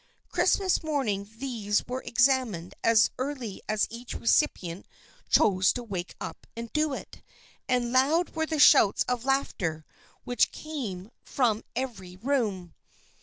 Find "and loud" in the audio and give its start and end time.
7.69-8.31